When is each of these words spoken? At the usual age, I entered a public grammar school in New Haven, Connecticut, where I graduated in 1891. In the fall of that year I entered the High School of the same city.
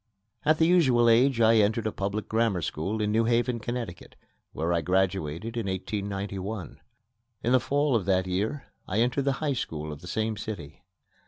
At 0.43 0.57
the 0.57 0.65
usual 0.65 1.07
age, 1.07 1.39
I 1.41 1.57
entered 1.57 1.85
a 1.85 1.91
public 1.91 2.27
grammar 2.27 2.63
school 2.63 3.01
in 3.03 3.11
New 3.11 3.25
Haven, 3.25 3.59
Connecticut, 3.59 4.15
where 4.51 4.73
I 4.73 4.81
graduated 4.81 5.55
in 5.55 5.67
1891. 5.67 6.81
In 7.43 7.51
the 7.51 7.59
fall 7.59 7.95
of 7.95 8.05
that 8.05 8.25
year 8.25 8.65
I 8.87 8.97
entered 8.99 9.25
the 9.25 9.33
High 9.33 9.53
School 9.53 9.91
of 9.93 10.01
the 10.01 10.07
same 10.07 10.37
city. 10.37 10.81